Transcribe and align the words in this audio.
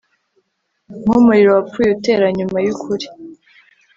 Nkumuriro 1.01 1.49
wapfuye 1.55 1.89
utera 1.95 2.27
nyuma 2.37 2.57
yukuri 2.65 3.05